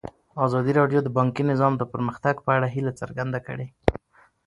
ازادي 0.45 0.71
راډیو 0.79 0.99
د 1.03 1.07
بانکي 1.17 1.43
نظام 1.51 1.73
د 1.77 1.83
پرمختګ 1.93 2.35
په 2.45 2.49
اړه 2.57 2.67
هیله 2.75 2.91
څرګنده 3.01 3.39
کړې. 3.47 3.67